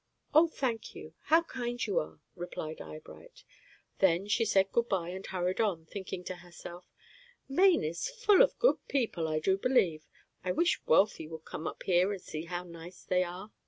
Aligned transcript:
"Oh, 0.33 0.47
thank 0.47 0.95
you. 0.95 1.13
How 1.25 1.43
kind 1.43 1.85
you 1.85 1.99
are!" 1.99 2.19
replied 2.35 2.81
Eyebright. 2.81 3.43
Then 3.99 4.27
she 4.27 4.45
said 4.45 4.71
good 4.71 4.89
by 4.89 5.09
and 5.09 5.23
hurried 5.27 5.61
on, 5.61 5.85
thinking 5.85 6.23
to 6.23 6.37
herself, 6.37 6.85
"Maine 7.47 7.83
is 7.83 8.09
full 8.09 8.41
of 8.41 8.57
good 8.57 8.77
people, 8.87 9.27
I 9.27 9.37
do 9.39 9.59
believe. 9.59 10.07
I 10.43 10.53
wish 10.53 10.81
Wealthy 10.87 11.27
could 11.29 11.45
come 11.45 11.67
up 11.67 11.83
here 11.83 12.11
and 12.11 12.19
see 12.19 12.45
how 12.45 12.63
nice 12.63 13.03
they 13.03 13.21
are." 13.23 13.51